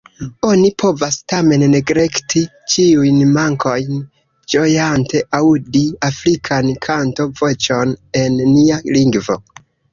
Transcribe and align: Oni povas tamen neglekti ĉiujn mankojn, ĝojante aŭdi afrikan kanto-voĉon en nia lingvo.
Oni 0.51 0.69
povas 0.83 1.17
tamen 1.33 1.65
neglekti 1.73 2.41
ĉiujn 2.77 3.21
mankojn, 3.35 4.01
ĝojante 4.55 5.23
aŭdi 5.43 5.85
afrikan 6.11 6.75
kanto-voĉon 6.89 7.97
en 8.27 8.43
nia 8.59 8.85
lingvo. 9.01 9.43